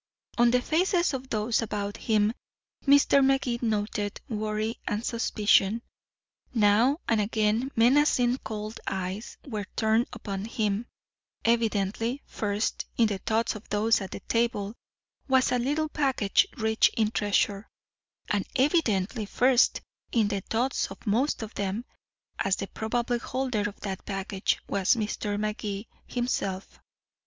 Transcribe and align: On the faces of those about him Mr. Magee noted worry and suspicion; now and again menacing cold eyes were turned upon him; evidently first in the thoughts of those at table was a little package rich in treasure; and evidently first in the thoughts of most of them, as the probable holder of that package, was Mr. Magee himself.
On 0.39 0.49
the 0.49 0.63
faces 0.63 1.13
of 1.13 1.29
those 1.29 1.61
about 1.61 1.95
him 1.97 2.33
Mr. 2.87 3.23
Magee 3.23 3.59
noted 3.61 4.19
worry 4.27 4.79
and 4.87 5.05
suspicion; 5.05 5.83
now 6.55 6.99
and 7.07 7.21
again 7.21 7.69
menacing 7.75 8.39
cold 8.39 8.79
eyes 8.87 9.37
were 9.45 9.67
turned 9.75 10.07
upon 10.11 10.45
him; 10.45 10.87
evidently 11.45 12.23
first 12.25 12.87
in 12.97 13.05
the 13.09 13.19
thoughts 13.19 13.53
of 13.53 13.69
those 13.69 14.01
at 14.01 14.27
table 14.27 14.73
was 15.27 15.51
a 15.51 15.59
little 15.59 15.87
package 15.89 16.47
rich 16.57 16.89
in 16.97 17.11
treasure; 17.11 17.67
and 18.27 18.47
evidently 18.55 19.27
first 19.27 19.81
in 20.11 20.29
the 20.29 20.41
thoughts 20.41 20.87
of 20.89 21.05
most 21.05 21.43
of 21.43 21.53
them, 21.53 21.85
as 22.39 22.55
the 22.55 22.65
probable 22.65 23.19
holder 23.19 23.69
of 23.69 23.79
that 23.81 24.03
package, 24.07 24.57
was 24.67 24.95
Mr. 24.95 25.39
Magee 25.39 25.87
himself. 26.07 26.79